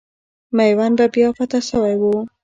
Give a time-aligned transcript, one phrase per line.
[0.57, 2.13] میوند به بیا فتح سوی وو.